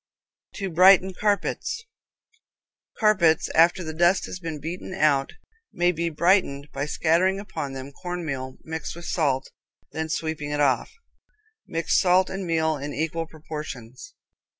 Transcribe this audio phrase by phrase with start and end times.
[0.55, 1.85] To Brighten Carpets.
[2.97, 5.33] Carpets after the dust has been beaten out
[5.71, 9.51] may be brightened by scattering upon them cornmeal mixed with salt
[9.91, 10.89] and then sweeping it off.
[11.67, 14.15] Mix salt and meal in equal proportions.